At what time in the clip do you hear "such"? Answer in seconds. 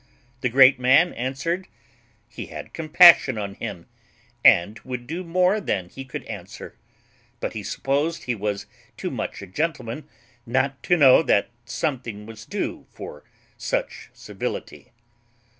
13.59-14.09